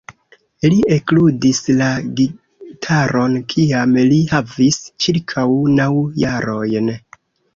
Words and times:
Li 0.73 0.77
ekludis 0.93 1.59
la 1.81 1.89
gitaron 2.21 3.35
kiam 3.53 3.93
li 4.13 4.17
havis 4.33 4.81
ĉirkaŭ 5.05 5.47
naŭ 5.81 5.91
jarojn. 6.25 6.91